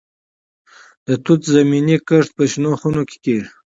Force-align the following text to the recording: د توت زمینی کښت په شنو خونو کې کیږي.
د 1.07 1.09
توت 1.23 1.41
زمینی 1.55 1.97
کښت 2.07 2.29
په 2.37 2.43
شنو 2.51 2.71
خونو 2.79 3.01
کې 3.09 3.17
کیږي. 3.23 3.49